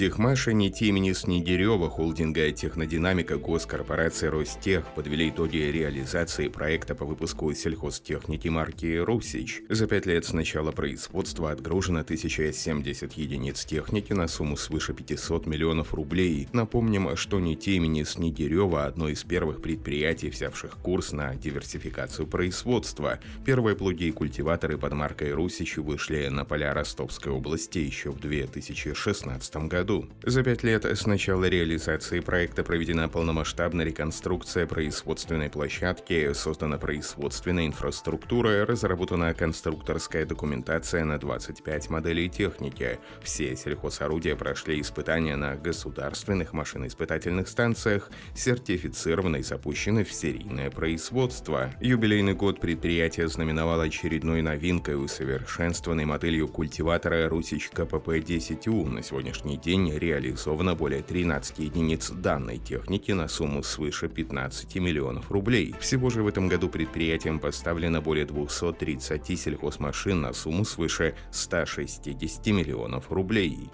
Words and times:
Техмаша 0.00 0.54
НИТИ 0.54 0.84
имени 0.84 1.12
Снегирева, 1.12 1.90
холдинга 1.90 2.50
«Технодинамика», 2.52 3.36
госкорпорация 3.36 4.30
«Ростех» 4.30 4.86
подвели 4.94 5.28
итоги 5.28 5.58
реализации 5.58 6.48
проекта 6.48 6.94
по 6.94 7.04
выпуску 7.04 7.52
сельхозтехники 7.52 8.48
марки 8.48 8.96
«Русич». 8.96 9.60
За 9.68 9.86
пять 9.86 10.06
лет 10.06 10.24
с 10.24 10.32
начала 10.32 10.72
производства 10.72 11.50
отгружено 11.50 12.00
1070 12.00 13.12
единиц 13.12 13.66
техники 13.66 14.14
на 14.14 14.26
сумму 14.26 14.56
свыше 14.56 14.94
500 14.94 15.44
миллионов 15.44 15.92
рублей. 15.92 16.48
Напомним, 16.54 17.14
что 17.18 17.38
НИТИ 17.38 17.72
имени 17.72 18.04
Снегирева– 18.04 18.84
одно 18.86 19.10
из 19.10 19.22
первых 19.22 19.60
предприятий, 19.60 20.30
взявших 20.30 20.78
курс 20.78 21.12
на 21.12 21.34
диверсификацию 21.34 22.26
производства. 22.26 23.20
Первые 23.44 23.76
плуги 23.76 24.04
и 24.04 24.12
культиваторы 24.12 24.78
под 24.78 24.94
маркой 24.94 25.34
«Русич» 25.34 25.76
вышли 25.76 26.28
на 26.28 26.46
поля 26.46 26.72
Ростовской 26.72 27.32
области 27.32 27.76
еще 27.76 28.12
в 28.12 28.18
2016 28.18 29.56
году 29.68 29.89
году. 29.90 30.08
За 30.24 30.42
пять 30.42 30.62
лет 30.62 30.84
с 30.84 31.06
начала 31.06 31.44
реализации 31.44 32.20
проекта 32.20 32.62
проведена 32.62 33.08
полномасштабная 33.08 33.84
реконструкция 33.84 34.66
производственной 34.66 35.50
площадки, 35.50 36.32
создана 36.32 36.78
производственная 36.78 37.66
инфраструктура, 37.66 38.66
разработана 38.66 39.34
конструкторская 39.34 40.26
документация 40.26 41.04
на 41.04 41.18
25 41.18 41.90
моделей 41.90 42.28
техники. 42.28 42.98
Все 43.22 43.56
сельхозорудия 43.56 44.36
прошли 44.36 44.80
испытания 44.80 45.36
на 45.36 45.56
государственных 45.56 46.52
машиноиспытательных 46.52 47.48
станциях, 47.48 48.10
сертифицированы 48.34 49.38
и 49.38 49.42
запущены 49.42 50.04
в 50.04 50.12
серийное 50.12 50.70
производство. 50.70 51.70
Юбилейный 51.80 52.34
год 52.34 52.60
предприятия 52.60 53.28
знаменовал 53.28 53.80
очередной 53.80 54.42
новинкой 54.42 55.02
усовершенствованной 55.02 56.04
моделью 56.04 56.48
культиватора 56.48 57.28
Русич 57.28 57.70
КПП-10У. 57.72 58.88
На 58.88 59.02
сегодняшний 59.02 59.56
день 59.56 59.69
день 59.70 59.96
реализовано 59.96 60.74
более 60.74 61.00
13 61.00 61.60
единиц 61.60 62.10
данной 62.10 62.58
техники 62.58 63.12
на 63.12 63.28
сумму 63.28 63.62
свыше 63.62 64.08
15 64.08 64.74
миллионов 64.76 65.30
рублей. 65.30 65.76
Всего 65.78 66.10
же 66.10 66.24
в 66.24 66.26
этом 66.26 66.48
году 66.48 66.68
предприятием 66.68 67.38
поставлено 67.38 68.00
более 68.00 68.26
230 68.26 69.38
сельхозмашин 69.38 70.22
на 70.22 70.32
сумму 70.32 70.64
свыше 70.64 71.14
160 71.30 72.46
миллионов 72.48 73.12
рублей. 73.12 73.70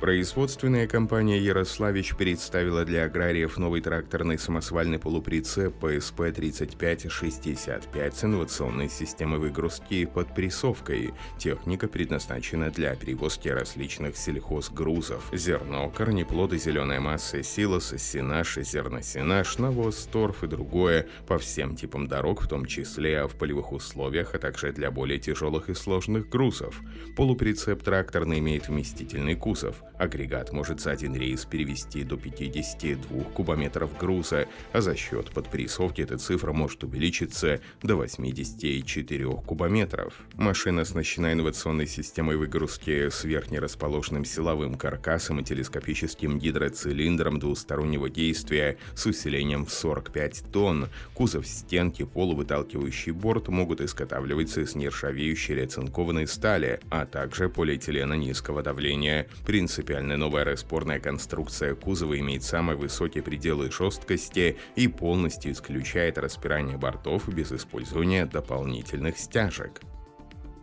Производственная 0.00 0.86
компания 0.86 1.38
«Ярославич» 1.38 2.16
представила 2.16 2.84
для 2.84 3.04
аграриев 3.04 3.56
новый 3.56 3.80
тракторный 3.80 4.38
самосвальный 4.38 4.98
полуприцеп 4.98 5.82
ПСП-3565 5.82 8.14
с 8.14 8.24
инновационной 8.24 8.90
системой 8.90 9.38
выгрузки 9.38 10.04
под 10.04 10.34
прессовкой. 10.34 11.14
Техника 11.38 11.88
предназначена 11.88 12.70
для 12.70 12.94
перевозки 12.94 13.48
различных 13.48 14.18
сельхозгрузов. 14.18 15.30
Зерно, 15.32 15.88
корнеплоды, 15.88 16.58
зеленая 16.58 17.00
масса, 17.00 17.42
силос, 17.42 17.94
сенаж, 17.96 18.58
зерносенаж, 18.58 19.56
навоз, 19.56 20.06
торф 20.12 20.44
и 20.44 20.46
другое 20.46 21.06
по 21.26 21.38
всем 21.38 21.74
типам 21.74 22.06
дорог, 22.06 22.42
в 22.42 22.48
том 22.48 22.66
числе 22.66 23.26
в 23.26 23.34
полевых 23.36 23.72
условиях, 23.72 24.34
а 24.34 24.38
также 24.38 24.72
для 24.72 24.90
более 24.90 25.18
тяжелых 25.18 25.70
и 25.70 25.74
сложных 25.74 26.28
грузов. 26.28 26.82
Полуприцеп 27.16 27.82
тракторный 27.82 28.40
имеет 28.40 28.68
вместительный 28.68 29.36
кузов. 29.36 29.82
Агрегат 29.98 30.52
может 30.52 30.80
за 30.80 30.90
один 30.90 31.14
рейс 31.16 31.44
перевести 31.44 32.04
до 32.04 32.16
52 32.16 33.24
кубометров 33.34 33.96
груза, 33.96 34.46
а 34.72 34.80
за 34.80 34.94
счет 34.94 35.30
подпрессовки 35.30 36.02
эта 36.02 36.18
цифра 36.18 36.52
может 36.52 36.84
увеличиться 36.84 37.60
до 37.82 37.96
84 37.96 39.26
кубометров. 39.46 40.14
Машина 40.34 40.82
оснащена 40.82 41.32
инновационной 41.32 41.86
системой 41.86 42.36
выгрузки 42.36 43.08
с 43.08 43.24
верхнерасположенным 43.24 44.24
силовым 44.24 44.74
каркасом 44.74 45.40
и 45.40 45.44
телескопическим 45.44 46.38
гидроцилиндром 46.38 47.38
двустороннего 47.38 48.10
действия 48.10 48.76
с 48.94 49.06
усилением 49.06 49.64
в 49.64 49.72
45 49.72 50.44
тонн. 50.52 50.88
Кузов, 51.14 51.46
стенки, 51.46 52.04
полувыталкивающий 52.04 53.12
борт 53.12 53.48
могут 53.48 53.80
изготавливаться 53.80 54.60
из 54.60 54.74
нержавеющей 54.74 55.54
или 55.54 55.62
оцинкованной 55.62 56.26
стали, 56.26 56.80
а 56.90 57.06
также 57.06 57.48
полиэтилена 57.48 58.14
низкого 58.14 58.62
давления. 58.62 59.26
Принцип 59.46 59.85
Принципиально 59.86 60.16
новая 60.16 60.42
распорная 60.42 60.98
конструкция 60.98 61.76
кузова 61.76 62.18
имеет 62.18 62.42
самые 62.42 62.76
высокие 62.76 63.22
пределы 63.22 63.70
жесткости 63.70 64.56
и 64.74 64.88
полностью 64.88 65.52
исключает 65.52 66.18
распирание 66.18 66.76
бортов 66.76 67.28
без 67.28 67.52
использования 67.52 68.26
дополнительных 68.26 69.16
стяжек. 69.16 69.80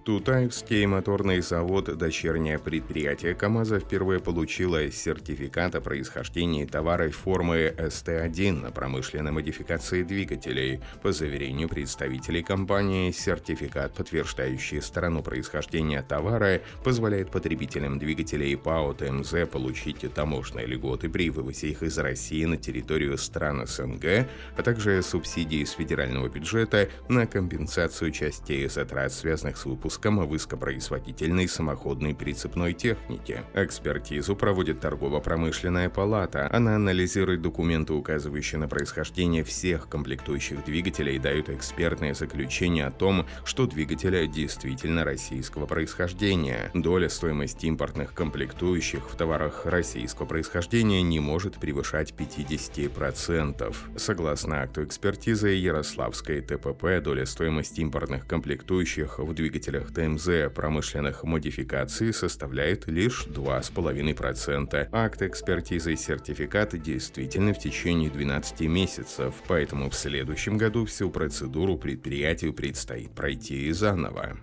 Тутаевский 0.06 0.86
моторный 0.86 1.40
завод, 1.40 1.86
дочернее 1.98 2.60
предприятие 2.60 3.36
КАМАЗа, 3.36 3.80
впервые 3.80 4.20
получило 4.20 4.92
сертификат 4.92 5.76
о 5.76 5.82
происхождении 5.82 6.66
товара 6.66 7.10
формы 7.10 7.74
СТ-1 7.78 8.64
на 8.64 8.72
промышленной 8.72 9.32
модификации 9.32 10.04
двигателей. 10.04 10.82
По 11.02 11.14
заверению 11.14 11.70
представителей 11.70 12.44
компании, 12.44 13.12
сертификат, 13.12 13.94
подтверждающий 13.94 14.82
страну 14.82 15.24
происхождения 15.24 16.02
товара, 16.02 16.60
позволяет 16.84 17.32
потребителям 17.32 17.98
двигателей 17.98 18.58
ПАО 18.58 18.94
ТМЗ 18.96 19.48
получить 19.50 20.14
таможенные 20.14 20.66
льготы 20.66 21.08
при 21.08 21.30
вывозе 21.30 21.70
их 21.70 21.82
из 21.82 21.98
России 21.98 22.44
на 22.44 22.58
территорию 22.58 23.18
стран 23.18 23.66
СНГ, 23.66 24.28
а 24.58 24.64
также 24.64 25.02
субсидии 25.02 25.60
из 25.60 25.72
федерального 25.72 26.28
бюджета 26.28 26.90
на 27.08 27.26
компенсацию 27.26 28.12
частей 28.12 28.68
затрат, 28.68 29.14
связанных 29.14 29.56
с 29.56 29.64
выпуском 29.64 29.93
выпуском 29.94 30.28
высокопроизводительной 30.28 31.48
самоходной 31.48 32.16
прицепной 32.16 32.74
техники. 32.74 33.42
Экспертизу 33.54 34.36
проводит 34.36 34.80
торгово-промышленная 34.80 35.90
палата. 35.90 36.50
Она 36.52 36.76
анализирует 36.76 37.42
документы, 37.42 37.94
указывающие 37.94 38.60
на 38.60 38.68
происхождение 38.68 39.44
всех 39.44 39.88
комплектующих 39.90 40.66
двигателей 40.66 41.18
и 41.18 41.20
дают 41.20 41.50
экспертное 41.50 42.14
заключение 42.16 42.88
о 42.88 42.92
том, 42.92 43.26
что 43.46 43.68
двигатель 43.68 44.30
действительно 44.32 45.04
российского 45.04 45.66
происхождения. 45.66 46.72
Доля 46.74 47.10
стоимости 47.10 47.68
импортных 47.68 48.14
комплектующих 48.14 49.10
в 49.10 49.16
товарах 49.16 49.66
российского 49.66 50.26
происхождения 50.26 51.02
не 51.04 51.20
может 51.20 51.56
превышать 51.56 52.14
50%. 52.18 53.76
Согласно 53.98 54.62
акту 54.62 54.84
экспертизы 54.84 55.50
Ярославской 55.50 56.42
ТПП, 56.42 57.02
доля 57.04 57.26
стоимости 57.26 57.82
импортных 57.82 58.28
комплектующих 58.28 59.20
в 59.20 59.34
двигателях 59.34 59.83
двигателях 59.84 59.92
ТМЗ 59.92 60.54
промышленных 60.54 61.24
модификаций 61.24 62.14
составляет 62.14 62.88
лишь 62.88 63.26
2,5%. 63.28 64.90
Акт 64.92 65.22
экспертизы 65.22 65.94
и 65.94 65.98
сертификат 65.98 66.82
действительно 66.82 67.54
в 67.54 67.60
течение 67.60 68.10
12 68.10 68.62
месяцев, 68.62 69.36
поэтому 69.48 69.90
в 69.90 69.96
следующем 69.96 70.58
году 70.58 70.86
всю 70.86 71.10
процедуру 71.10 71.78
предприятию 71.78 72.54
предстоит 72.54 73.14
пройти 73.14 73.72
заново. 73.72 74.38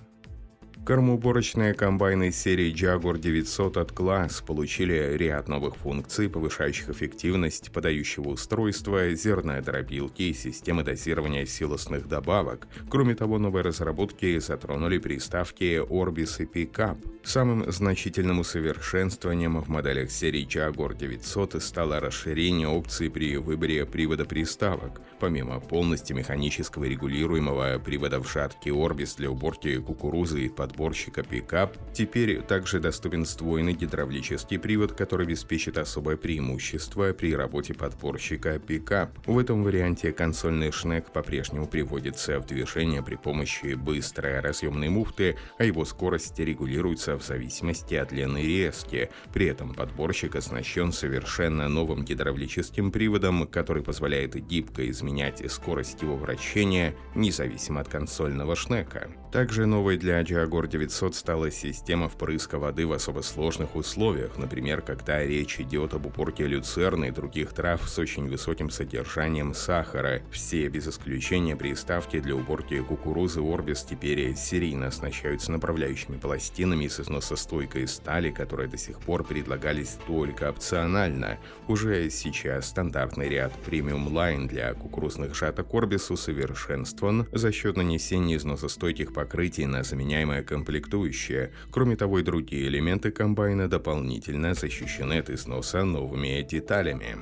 Кормоуборочные 0.84 1.74
комбайны 1.74 2.32
серии 2.32 2.74
Jaguar 2.74 3.18
900 3.18 3.76
от 3.76 3.92
класс 3.92 4.42
получили 4.44 5.14
ряд 5.16 5.46
новых 5.46 5.76
функций, 5.76 6.28
повышающих 6.30 6.88
эффективность 6.88 7.70
подающего 7.70 8.30
устройства, 8.30 9.12
зернодробилки 9.12 10.22
и 10.22 10.32
системы 10.32 10.82
дозирования 10.82 11.44
силосных 11.44 12.08
добавок. 12.08 12.66
Кроме 12.88 13.14
того, 13.14 13.38
новые 13.38 13.62
разработки 13.62 14.38
затронули 14.38 14.96
приставки 14.98 15.80
Orbis 15.86 16.42
и 16.42 16.46
Pickup. 16.46 16.96
Самым 17.22 17.70
значительным 17.70 18.40
усовершенствованием 18.40 19.60
в 19.60 19.69
моделях 19.69 20.10
серии 20.10 20.46
Jaguar 20.46 20.96
900 20.96 21.62
стало 21.62 22.00
расширение 22.00 22.66
опций 22.66 23.10
при 23.10 23.36
выборе 23.36 23.84
привода 23.84 24.24
приставок. 24.24 25.02
Помимо 25.20 25.60
полностью 25.60 26.16
механического 26.16 26.84
регулируемого 26.84 27.78
привода 27.84 28.19
в 28.19 28.32
жатке 28.32 28.70
Orbis 28.70 29.19
для 29.19 29.31
уборки 29.31 29.78
кукурузы 29.78 30.46
и 30.46 30.49
под 30.49 30.69
подборщика 30.70 31.22
пикап, 31.25 31.76
теперь 31.93 32.40
также 32.43 32.78
доступен 32.78 33.26
сдвоенный 33.26 33.72
гидравлический 33.72 34.58
привод, 34.58 34.93
который 34.93 35.26
обеспечит 35.26 35.78
особое 35.78 36.17
преимущество 36.17 37.12
при 37.12 37.34
работе 37.34 37.75
подборщика 37.75 38.58
пикап. 38.61 39.11
В 39.26 39.38
этом 39.38 39.64
варианте 39.64 40.12
консольный 40.12 40.70
шнек 40.70 41.11
по-прежнему 41.11 41.67
приводится 41.67 42.38
в 42.38 42.46
движение 42.46 43.02
при 43.02 43.17
помощи 43.17 43.75
быстрой 43.75 44.38
разъемной 44.38 44.88
муфты, 44.90 45.37
а 45.58 45.64
его 45.64 45.84
скорость 45.84 46.38
регулируется 46.38 47.19
в 47.19 47.25
зависимости 47.25 47.94
от 47.94 48.11
длины 48.11 48.43
резки. 48.43 49.11
При 49.32 49.46
этом 49.46 49.75
подборщик 49.75 50.37
оснащен 50.37 50.93
совершенно 50.93 51.69
новым 51.69 52.05
гидравлическим 52.05 52.93
приводом, 52.93 53.46
который 53.49 53.82
позволяет 53.82 54.37
гибко 54.46 54.88
изменять 54.88 55.43
скорость 55.50 56.02
его 56.02 56.17
вращения, 56.17 56.94
независимо 57.17 57.81
от 57.81 57.88
консольного 57.88 58.55
шнека. 58.55 59.11
Также 59.32 59.67
новый 59.67 59.96
для 59.96 60.20
Jaguar 60.22 60.59
Егор 60.60 60.68
900 60.68 61.14
стала 61.14 61.50
система 61.50 62.10
впрыска 62.10 62.58
воды 62.58 62.86
в 62.86 62.92
особо 62.92 63.22
сложных 63.22 63.76
условиях, 63.76 64.36
например, 64.36 64.82
когда 64.82 65.24
речь 65.24 65.58
идет 65.58 65.94
об 65.94 66.04
уборке 66.04 66.46
люцерны 66.46 67.06
и 67.08 67.10
других 67.10 67.54
трав 67.54 67.88
с 67.88 67.98
очень 67.98 68.28
высоким 68.28 68.68
содержанием 68.68 69.54
сахара. 69.54 70.20
Все 70.30 70.68
без 70.68 70.86
исключения 70.86 71.56
приставки 71.56 72.20
для 72.20 72.36
уборки 72.36 72.78
кукурузы 72.82 73.40
Орбис 73.40 73.84
теперь 73.84 74.36
серийно 74.36 74.88
оснащаются 74.88 75.50
направляющими 75.50 76.18
пластинами 76.18 76.88
с 76.88 77.00
износостойкой 77.00 77.88
стали, 77.88 78.30
которые 78.30 78.68
до 78.68 78.76
сих 78.76 79.00
пор 79.00 79.24
предлагались 79.24 79.96
только 80.06 80.50
опционально. 80.50 81.38
Уже 81.68 82.10
сейчас 82.10 82.68
стандартный 82.68 83.30
ряд 83.30 83.54
премиум 83.64 84.14
лайн 84.14 84.46
для 84.46 84.74
кукурузных 84.74 85.34
жаток 85.34 85.72
Орбис 85.72 86.10
усовершенствован 86.10 87.26
за 87.32 87.50
счет 87.50 87.78
нанесения 87.78 88.36
износостойких 88.36 89.14
покрытий 89.14 89.64
на 89.64 89.84
заменяемое 89.84 90.50
комплектующее. 90.50 91.52
Кроме 91.70 91.97
того, 91.97 92.19
и 92.19 92.23
другие 92.23 92.67
элементы 92.67 93.12
комбайна 93.12 93.69
дополнительно 93.69 94.55
защищены 94.55 95.19
от 95.20 95.31
износа 95.31 95.85
новыми 95.85 96.43
деталями. 96.43 97.17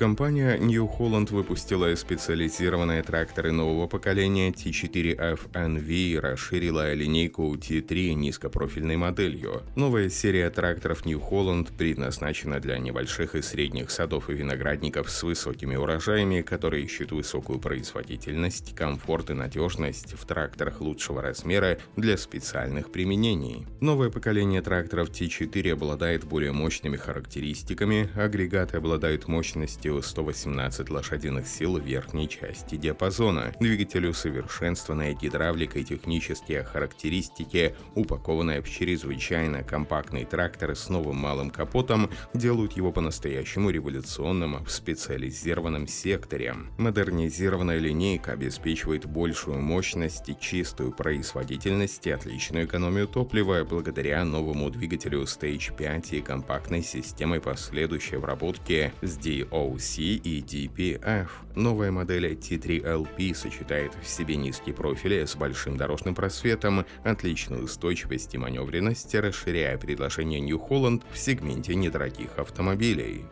Компания 0.00 0.56
New 0.56 0.88
Holland 0.98 1.30
выпустила 1.30 1.94
специализированные 1.94 3.02
тракторы 3.02 3.52
нового 3.52 3.86
поколения 3.86 4.50
T4F 4.50 5.52
NV 5.52 5.88
и 5.90 6.18
расширила 6.18 6.94
линейку 6.94 7.54
T3 7.54 8.14
низкопрофильной 8.14 8.96
моделью. 8.96 9.62
Новая 9.76 10.08
серия 10.08 10.48
тракторов 10.48 11.04
New 11.04 11.20
Holland 11.20 11.76
предназначена 11.76 12.60
для 12.60 12.78
небольших 12.78 13.34
и 13.34 13.42
средних 13.42 13.90
садов 13.90 14.30
и 14.30 14.32
виноградников 14.32 15.10
с 15.10 15.22
высокими 15.22 15.76
урожаями, 15.76 16.40
которые 16.40 16.86
ищут 16.86 17.12
высокую 17.12 17.58
производительность, 17.58 18.74
комфорт 18.74 19.28
и 19.28 19.34
надежность 19.34 20.14
в 20.14 20.24
тракторах 20.24 20.80
лучшего 20.80 21.20
размера 21.20 21.78
для 21.96 22.16
специальных 22.16 22.90
применений. 22.90 23.66
Новое 23.82 24.08
поколение 24.08 24.62
тракторов 24.62 25.10
T4 25.10 25.72
обладает 25.72 26.24
более 26.24 26.52
мощными 26.52 26.96
характеристиками, 26.96 28.08
агрегаты 28.16 28.78
обладают 28.78 29.28
мощностью 29.28 29.89
мощностью 29.90 30.02
118 30.02 30.90
лошадиных 30.90 31.46
сил 31.46 31.78
в 31.78 31.84
верхней 31.84 32.28
части 32.28 32.76
диапазона. 32.76 33.52
Двигатель 33.60 34.06
усовершенствованная 34.06 35.14
гидравлика 35.14 35.78
и 35.78 35.84
технические 35.84 36.64
характеристики, 36.64 37.74
упакованные 37.94 38.62
в 38.62 38.68
чрезвычайно 38.68 39.62
компактный 39.62 40.24
трактор 40.24 40.76
с 40.76 40.88
новым 40.88 41.16
малым 41.16 41.50
капотом, 41.50 42.10
делают 42.34 42.72
его 42.72 42.92
по-настоящему 42.92 43.70
революционным 43.70 44.64
в 44.64 44.70
специализированном 44.70 45.88
секторе. 45.88 46.54
Модернизированная 46.78 47.78
линейка 47.78 48.32
обеспечивает 48.32 49.06
большую 49.06 49.60
мощность 49.60 50.28
и 50.28 50.36
чистую 50.38 50.92
производительность 50.92 52.06
и 52.06 52.10
отличную 52.10 52.66
экономию 52.66 53.08
топлива 53.08 53.64
благодаря 53.64 54.24
новому 54.24 54.70
двигателю 54.70 55.22
Stage 55.22 55.76
5 55.76 56.12
и 56.12 56.20
компактной 56.20 56.82
системой 56.82 57.40
последующей 57.40 58.16
обработки 58.16 58.92
с 59.02 59.18
DOC 59.18 59.79
C 59.80 60.02
и 60.02 60.40
DPF. 60.40 61.28
Новая 61.56 61.90
модель 61.90 62.26
T3LP 62.34 63.34
сочетает 63.34 63.92
в 64.00 64.06
себе 64.06 64.36
низкий 64.36 64.72
профиль 64.72 65.26
с 65.26 65.34
большим 65.34 65.76
дорожным 65.76 66.14
просветом, 66.14 66.84
отличную 67.02 67.64
устойчивость 67.64 68.34
и 68.34 68.38
маневренность, 68.38 69.14
расширяя 69.14 69.78
предложение 69.78 70.40
New 70.40 70.58
Holland 70.58 71.02
в 71.12 71.18
сегменте 71.18 71.74
недорогих 71.74 72.38
автомобилей. 72.38 73.24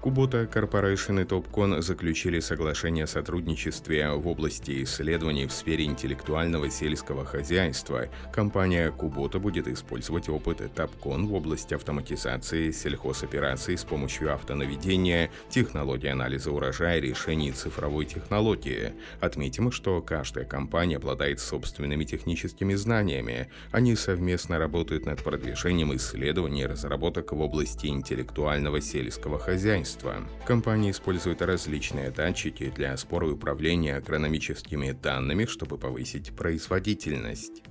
Kubota 0.00 0.46
Corporation 0.46 1.20
и 1.20 1.24
Topcon 1.24 1.82
заключили 1.82 2.38
соглашение 2.38 3.02
о 3.02 3.06
сотрудничестве 3.08 4.08
в 4.12 4.28
области 4.28 4.84
исследований 4.84 5.46
в 5.46 5.52
сфере 5.52 5.86
интеллектуального 5.86 6.70
сельского 6.70 7.24
хозяйства. 7.24 8.06
Компания 8.32 8.92
Kubota 8.96 9.40
будет 9.40 9.66
использовать 9.66 10.28
опыт 10.28 10.60
Topcon 10.60 11.26
в 11.26 11.34
области 11.34 11.74
автоматизации 11.74 12.70
сельхозопераций 12.70 13.76
с 13.76 13.82
помощью 13.82 14.32
автонаведения, 14.32 15.30
технологии 15.50 16.08
анализа 16.08 16.52
урожая, 16.52 17.00
решений 17.00 17.50
цифровой 17.50 18.04
технологии. 18.04 18.92
Отметим, 19.20 19.72
что 19.72 20.00
каждая 20.00 20.44
компания 20.44 20.98
обладает 20.98 21.40
собственными 21.40 22.04
техническими 22.04 22.74
знаниями. 22.74 23.48
Они 23.72 23.96
совместно 23.96 24.60
работают 24.60 25.06
над 25.06 25.24
продвижением 25.24 25.96
исследований 25.96 26.62
и 26.62 26.66
разработок 26.66 27.32
в 27.32 27.40
области 27.40 27.88
интеллектуального 27.88 28.80
сельского 28.80 29.40
хозяйства 29.40 29.87
хозяйства. 29.88 30.26
Компания 30.46 30.90
использует 30.90 31.42
различные 31.42 32.10
датчики 32.10 32.70
для 32.70 32.96
спора 32.96 33.26
управления 33.26 33.96
агрономическими 33.96 34.92
данными, 34.92 35.46
чтобы 35.46 35.78
повысить 35.78 36.34
производительность. 36.34 37.62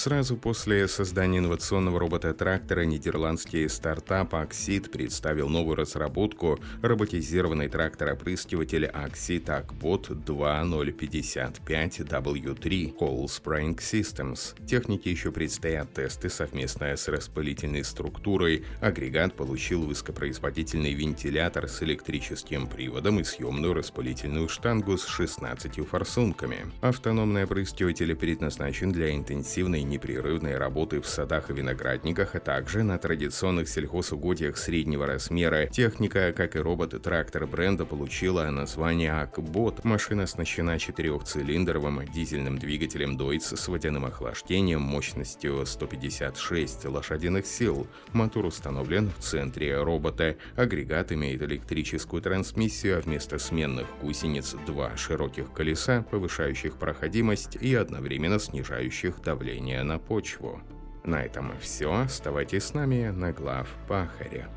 Сразу 0.00 0.36
после 0.38 0.88
создания 0.88 1.40
инновационного 1.40 2.00
робота-трактора 2.00 2.86
нидерландский 2.86 3.68
стартап 3.68 4.32
Axit 4.32 4.88
представил 4.88 5.50
новую 5.50 5.76
разработку 5.76 6.58
роботизированный 6.80 7.68
трактор-опрыскиватель 7.68 8.86
Axit 8.86 9.44
Acbot 9.44 10.08
2055W3 10.24 12.96
Cold 12.98 13.26
Spring 13.26 13.76
Systems. 13.76 14.56
Технике 14.66 15.10
еще 15.10 15.32
предстоят 15.32 15.92
тесты 15.92 16.30
совместно 16.30 16.96
с 16.96 17.06
распылительной 17.06 17.84
структурой. 17.84 18.64
Агрегат 18.80 19.34
получил 19.34 19.82
высокопроизводительный 19.82 20.94
вентилятор 20.94 21.68
с 21.68 21.82
электрическим 21.82 22.68
приводом 22.68 23.20
и 23.20 23.24
съемную 23.24 23.74
распылительную 23.74 24.48
штангу 24.48 24.96
с 24.96 25.04
16 25.04 25.86
форсунками. 25.86 26.72
Автономный 26.80 27.44
опрыскиватель 27.44 28.16
предназначен 28.16 28.92
для 28.92 29.14
интенсивной 29.14 29.89
непрерывной 29.90 30.56
работы 30.56 31.00
в 31.00 31.06
садах 31.06 31.50
и 31.50 31.52
виноградниках, 31.52 32.34
а 32.34 32.40
также 32.40 32.82
на 32.82 32.96
традиционных 32.98 33.68
сельхозугодьях 33.68 34.56
среднего 34.56 35.06
размера. 35.06 35.66
Техника, 35.66 36.32
как 36.34 36.56
и 36.56 36.60
робот-трактор 36.60 37.46
бренда, 37.46 37.84
получила 37.84 38.48
название 38.50 39.12
Акбот. 39.12 39.84
Машина 39.84 40.22
оснащена 40.22 40.78
четырехцилиндровым 40.78 42.06
дизельным 42.06 42.58
двигателем 42.58 43.18
Deutz 43.18 43.56
с 43.56 43.68
водяным 43.68 44.06
охлаждением 44.06 44.80
мощностью 44.80 45.66
156 45.66 46.86
лошадиных 46.86 47.46
сил. 47.46 47.86
Мотор 48.12 48.46
установлен 48.46 49.10
в 49.10 49.22
центре 49.22 49.82
робота. 49.82 50.36
Агрегат 50.56 51.12
имеет 51.12 51.42
электрическую 51.42 52.22
трансмиссию, 52.22 52.98
а 52.98 53.00
вместо 53.00 53.38
сменных 53.38 53.86
гусениц 54.00 54.54
два 54.66 54.96
широких 54.96 55.52
колеса, 55.52 56.04
повышающих 56.10 56.76
проходимость 56.76 57.56
и 57.60 57.74
одновременно 57.74 58.38
снижающих 58.38 59.20
давление 59.22 59.79
на 59.82 59.98
почву. 59.98 60.60
На 61.04 61.22
этом 61.22 61.52
все. 61.58 61.92
Оставайтесь 61.92 62.64
с 62.64 62.74
нами 62.74 63.08
на 63.08 63.32
глав 63.32 63.68
Пахаре. 63.88 64.48